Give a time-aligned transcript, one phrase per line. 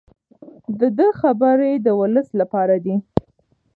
[0.79, 2.95] د ده خبرې د ولس لپاره دي.